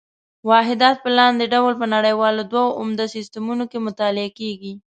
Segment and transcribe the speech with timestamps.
[0.49, 4.73] واحدات په لاندې ډول په نړیوالو دوو عمده سیسټمونو کې مطالعه کېږي.